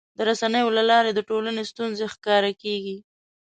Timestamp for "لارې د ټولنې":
0.91-1.63